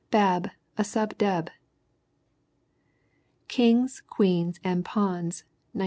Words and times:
Bab, 0.09 0.49
a 0.79 0.83
Sub 0.83 1.15
Deb. 1.19 1.51
Kings, 3.47 4.01
Queens 4.07 4.59
and 4.63 4.83
Pawns, 4.83 5.43
1915. 5.75 5.79